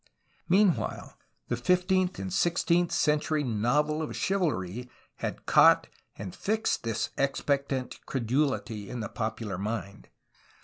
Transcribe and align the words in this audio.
Meanwhile 0.49 1.15
the 1.47 1.55
fifteenth 1.55 2.17
and 2.17 2.33
sixteenth 2.33 2.91
century 2.91 3.43
novel 3.43 4.01
of 4.01 4.15
chivalry 4.15 4.89
had 5.17 5.45
caught 5.45 5.89
and 6.15 6.33
fixed 6.35 6.81
this 6.81 7.11
expec 7.19 7.67
tant 7.67 8.03
credulity 8.07 8.89
in 8.89 9.01
the 9.01 9.09
popular 9.09 9.59
mind. 9.59 10.07